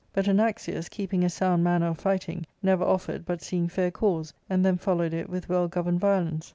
But 0.13 0.25
Anaxius, 0.27 0.89
keeping 0.89 1.23
a 1.23 1.29
sound 1.29 1.63
manner 1.63 1.85
of 1.89 1.99
fighting, 1.99 2.47
never 2.63 2.83
offered 2.83 3.23
but 3.23 3.43
seeing 3.43 3.67
fair 3.67 3.91
cause, 3.91 4.33
and 4.49 4.65
then 4.65 4.77
followed 4.77 5.13
it 5.13 5.29
with 5.29 5.47
well 5.47 5.67
governed 5.67 5.99
violence. 5.99 6.49